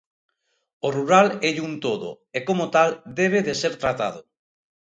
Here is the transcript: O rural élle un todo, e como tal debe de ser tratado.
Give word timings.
O 0.87 0.87
rural 0.97 1.27
élle 1.49 1.65
un 1.69 1.73
todo, 1.85 2.09
e 2.37 2.39
como 2.47 2.63
tal 2.75 2.89
debe 3.19 3.39
de 3.47 3.53
ser 3.61 3.73
tratado. 3.83 4.19